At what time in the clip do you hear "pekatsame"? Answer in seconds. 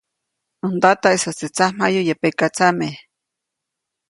2.21-2.87